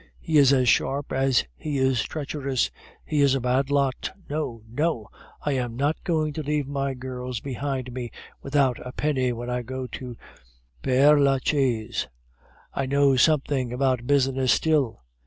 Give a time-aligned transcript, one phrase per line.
[0.19, 2.71] He is as sharp as he is treacherous;
[3.05, 4.09] he is a bad lot!
[4.27, 5.09] No, no;
[5.45, 8.09] I am not going to leave my girls behind me
[8.41, 10.17] without a penny when I go to
[10.81, 12.07] Pere Lachaise.
[12.73, 15.03] I know something about business still.